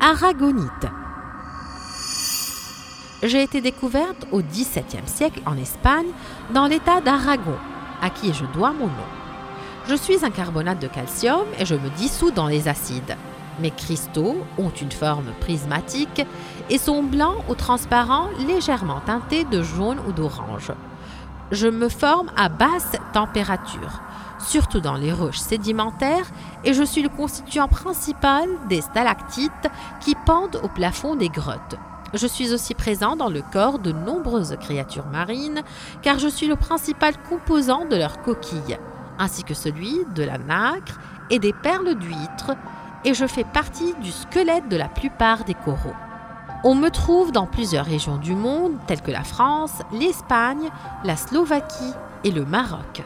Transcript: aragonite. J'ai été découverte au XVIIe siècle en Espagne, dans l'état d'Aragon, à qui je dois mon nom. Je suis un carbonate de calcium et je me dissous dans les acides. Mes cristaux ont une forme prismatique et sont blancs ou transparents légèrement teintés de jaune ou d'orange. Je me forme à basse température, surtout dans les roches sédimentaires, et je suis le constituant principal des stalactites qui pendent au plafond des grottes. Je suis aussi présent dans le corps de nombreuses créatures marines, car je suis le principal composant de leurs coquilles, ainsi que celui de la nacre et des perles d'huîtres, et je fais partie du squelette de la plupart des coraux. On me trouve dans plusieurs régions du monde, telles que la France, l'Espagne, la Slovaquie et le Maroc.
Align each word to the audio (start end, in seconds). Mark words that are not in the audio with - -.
aragonite. 0.00 0.86
J'ai 3.22 3.42
été 3.42 3.60
découverte 3.60 4.26
au 4.32 4.40
XVIIe 4.40 5.06
siècle 5.06 5.42
en 5.44 5.58
Espagne, 5.58 6.06
dans 6.54 6.66
l'état 6.66 7.02
d'Aragon, 7.02 7.58
à 8.00 8.08
qui 8.08 8.32
je 8.32 8.46
dois 8.46 8.72
mon 8.72 8.86
nom. 8.86 9.10
Je 9.88 9.94
suis 9.94 10.24
un 10.24 10.30
carbonate 10.30 10.80
de 10.80 10.88
calcium 10.88 11.44
et 11.58 11.66
je 11.66 11.74
me 11.74 11.90
dissous 11.90 12.30
dans 12.30 12.46
les 12.46 12.66
acides. 12.66 13.14
Mes 13.60 13.70
cristaux 13.70 14.38
ont 14.56 14.70
une 14.70 14.90
forme 14.90 15.32
prismatique 15.38 16.24
et 16.70 16.78
sont 16.78 17.02
blancs 17.02 17.44
ou 17.50 17.54
transparents 17.54 18.28
légèrement 18.46 19.00
teintés 19.00 19.44
de 19.44 19.62
jaune 19.62 20.00
ou 20.08 20.12
d'orange. 20.12 20.72
Je 21.50 21.66
me 21.66 21.88
forme 21.88 22.30
à 22.36 22.48
basse 22.48 22.92
température, 23.12 24.00
surtout 24.38 24.80
dans 24.80 24.94
les 24.94 25.12
roches 25.12 25.40
sédimentaires, 25.40 26.30
et 26.62 26.72
je 26.74 26.84
suis 26.84 27.02
le 27.02 27.08
constituant 27.08 27.66
principal 27.66 28.48
des 28.68 28.80
stalactites 28.80 29.68
qui 29.98 30.14
pendent 30.26 30.60
au 30.62 30.68
plafond 30.68 31.16
des 31.16 31.28
grottes. 31.28 31.74
Je 32.14 32.28
suis 32.28 32.52
aussi 32.52 32.74
présent 32.74 33.16
dans 33.16 33.28
le 33.28 33.42
corps 33.42 33.80
de 33.80 33.90
nombreuses 33.90 34.56
créatures 34.60 35.06
marines, 35.06 35.62
car 36.02 36.20
je 36.20 36.28
suis 36.28 36.46
le 36.46 36.54
principal 36.54 37.14
composant 37.28 37.84
de 37.84 37.96
leurs 37.96 38.22
coquilles, 38.22 38.78
ainsi 39.18 39.42
que 39.42 39.54
celui 39.54 40.04
de 40.14 40.22
la 40.22 40.38
nacre 40.38 41.00
et 41.30 41.40
des 41.40 41.52
perles 41.52 41.96
d'huîtres, 41.96 42.56
et 43.04 43.12
je 43.12 43.26
fais 43.26 43.44
partie 43.44 43.94
du 44.02 44.12
squelette 44.12 44.68
de 44.68 44.76
la 44.76 44.88
plupart 44.88 45.44
des 45.44 45.54
coraux. 45.54 45.96
On 46.62 46.74
me 46.74 46.90
trouve 46.90 47.32
dans 47.32 47.46
plusieurs 47.46 47.86
régions 47.86 48.18
du 48.18 48.34
monde, 48.34 48.72
telles 48.86 49.00
que 49.00 49.10
la 49.10 49.24
France, 49.24 49.80
l'Espagne, 49.92 50.68
la 51.04 51.16
Slovaquie 51.16 51.94
et 52.22 52.30
le 52.30 52.44
Maroc. 52.44 53.02